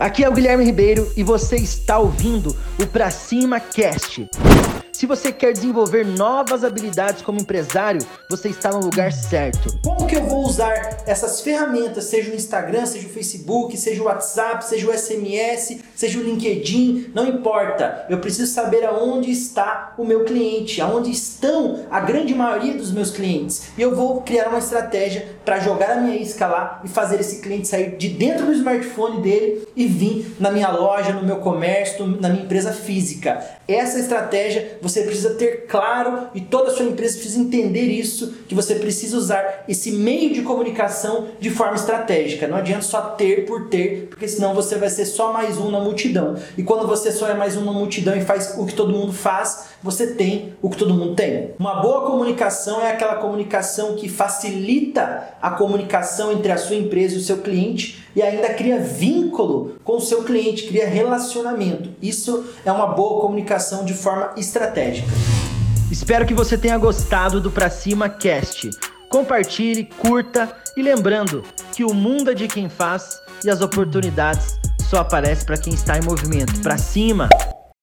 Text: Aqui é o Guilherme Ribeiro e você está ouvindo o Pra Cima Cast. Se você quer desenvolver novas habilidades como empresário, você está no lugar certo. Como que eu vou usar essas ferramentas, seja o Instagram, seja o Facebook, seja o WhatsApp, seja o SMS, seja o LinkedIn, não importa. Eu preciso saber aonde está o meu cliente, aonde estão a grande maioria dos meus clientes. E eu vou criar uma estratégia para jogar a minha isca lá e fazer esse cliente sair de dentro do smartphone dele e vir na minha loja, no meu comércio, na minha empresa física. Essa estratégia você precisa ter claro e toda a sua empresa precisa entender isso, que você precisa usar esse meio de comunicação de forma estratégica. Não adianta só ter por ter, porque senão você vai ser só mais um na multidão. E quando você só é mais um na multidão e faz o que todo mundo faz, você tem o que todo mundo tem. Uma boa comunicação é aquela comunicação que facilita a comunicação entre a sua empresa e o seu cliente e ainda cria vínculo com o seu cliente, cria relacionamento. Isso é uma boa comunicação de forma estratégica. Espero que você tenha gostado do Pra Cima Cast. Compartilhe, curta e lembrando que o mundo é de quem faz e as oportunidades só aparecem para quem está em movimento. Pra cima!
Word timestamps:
Aqui 0.00 0.24
é 0.24 0.28
o 0.30 0.32
Guilherme 0.32 0.64
Ribeiro 0.64 1.12
e 1.14 1.22
você 1.22 1.56
está 1.56 1.98
ouvindo 1.98 2.56
o 2.78 2.86
Pra 2.86 3.10
Cima 3.10 3.60
Cast. 3.60 4.26
Se 5.00 5.06
você 5.06 5.32
quer 5.32 5.54
desenvolver 5.54 6.04
novas 6.04 6.62
habilidades 6.62 7.22
como 7.22 7.40
empresário, 7.40 8.02
você 8.28 8.50
está 8.50 8.70
no 8.70 8.80
lugar 8.80 9.10
certo. 9.10 9.74
Como 9.82 10.06
que 10.06 10.14
eu 10.14 10.26
vou 10.26 10.44
usar 10.44 10.98
essas 11.06 11.40
ferramentas, 11.40 12.04
seja 12.04 12.30
o 12.30 12.34
Instagram, 12.34 12.84
seja 12.84 13.06
o 13.06 13.10
Facebook, 13.10 13.78
seja 13.78 14.02
o 14.02 14.04
WhatsApp, 14.04 14.62
seja 14.62 14.86
o 14.86 14.92
SMS, 14.92 15.78
seja 15.96 16.18
o 16.18 16.22
LinkedIn, 16.22 17.12
não 17.14 17.26
importa. 17.26 18.04
Eu 18.10 18.18
preciso 18.18 18.52
saber 18.52 18.84
aonde 18.84 19.30
está 19.30 19.94
o 19.96 20.04
meu 20.04 20.22
cliente, 20.26 20.82
aonde 20.82 21.10
estão 21.10 21.86
a 21.90 22.00
grande 22.00 22.34
maioria 22.34 22.74
dos 22.74 22.92
meus 22.92 23.10
clientes. 23.10 23.70
E 23.78 23.80
eu 23.80 23.96
vou 23.96 24.20
criar 24.20 24.48
uma 24.48 24.58
estratégia 24.58 25.26
para 25.46 25.60
jogar 25.60 25.92
a 25.92 25.96
minha 26.02 26.16
isca 26.16 26.46
lá 26.46 26.82
e 26.84 26.88
fazer 26.88 27.18
esse 27.18 27.40
cliente 27.40 27.68
sair 27.68 27.96
de 27.96 28.10
dentro 28.10 28.44
do 28.44 28.52
smartphone 28.52 29.22
dele 29.22 29.66
e 29.74 29.86
vir 29.86 30.36
na 30.38 30.50
minha 30.50 30.70
loja, 30.70 31.14
no 31.14 31.22
meu 31.22 31.36
comércio, 31.36 32.06
na 32.06 32.28
minha 32.28 32.44
empresa 32.44 32.70
física. 32.70 33.42
Essa 33.66 33.98
estratégia 33.98 34.78
você 34.82 34.89
precisa 35.02 35.34
ter 35.34 35.66
claro 35.68 36.28
e 36.34 36.40
toda 36.40 36.70
a 36.70 36.74
sua 36.74 36.86
empresa 36.86 37.18
precisa 37.18 37.38
entender 37.38 37.84
isso, 37.84 38.34
que 38.48 38.54
você 38.54 38.74
precisa 38.74 39.16
usar 39.16 39.64
esse 39.68 39.92
meio 39.92 40.32
de 40.32 40.42
comunicação 40.42 41.28
de 41.38 41.50
forma 41.50 41.76
estratégica. 41.76 42.48
Não 42.48 42.56
adianta 42.56 42.82
só 42.82 43.00
ter 43.10 43.46
por 43.46 43.68
ter, 43.68 44.08
porque 44.08 44.26
senão 44.26 44.54
você 44.54 44.76
vai 44.76 44.88
ser 44.88 45.04
só 45.06 45.32
mais 45.32 45.58
um 45.58 45.70
na 45.70 45.78
multidão. 45.78 46.34
E 46.56 46.62
quando 46.62 46.86
você 46.86 47.12
só 47.12 47.28
é 47.28 47.34
mais 47.34 47.56
um 47.56 47.64
na 47.64 47.72
multidão 47.72 48.16
e 48.16 48.22
faz 48.22 48.54
o 48.58 48.66
que 48.66 48.74
todo 48.74 48.92
mundo 48.92 49.12
faz, 49.12 49.68
você 49.82 50.08
tem 50.14 50.54
o 50.60 50.68
que 50.68 50.76
todo 50.76 50.94
mundo 50.94 51.14
tem. 51.14 51.50
Uma 51.58 51.80
boa 51.80 52.06
comunicação 52.06 52.80
é 52.80 52.90
aquela 52.90 53.16
comunicação 53.16 53.94
que 53.94 54.08
facilita 54.08 55.34
a 55.40 55.50
comunicação 55.50 56.32
entre 56.32 56.50
a 56.50 56.56
sua 56.56 56.76
empresa 56.76 57.14
e 57.14 57.18
o 57.18 57.22
seu 57.22 57.38
cliente 57.38 58.00
e 58.14 58.22
ainda 58.22 58.52
cria 58.54 58.78
vínculo 58.78 59.76
com 59.84 59.96
o 59.96 60.00
seu 60.00 60.24
cliente, 60.24 60.66
cria 60.66 60.86
relacionamento. 60.86 61.90
Isso 62.02 62.44
é 62.64 62.72
uma 62.72 62.88
boa 62.88 63.20
comunicação 63.20 63.84
de 63.84 63.94
forma 63.94 64.32
estratégica. 64.80 65.12
Espero 65.90 66.26
que 66.26 66.34
você 66.34 66.56
tenha 66.56 66.78
gostado 66.78 67.40
do 67.40 67.50
Pra 67.50 67.68
Cima 67.68 68.08
Cast. 68.08 68.70
Compartilhe, 69.08 69.84
curta 69.84 70.50
e 70.76 70.82
lembrando 70.82 71.42
que 71.74 71.84
o 71.84 71.92
mundo 71.92 72.30
é 72.30 72.34
de 72.34 72.48
quem 72.48 72.68
faz 72.68 73.20
e 73.44 73.50
as 73.50 73.60
oportunidades 73.60 74.58
só 74.88 74.98
aparecem 74.98 75.44
para 75.44 75.58
quem 75.58 75.74
está 75.74 75.98
em 75.98 76.02
movimento. 76.02 76.60
Pra 76.60 76.78
cima! 76.78 77.28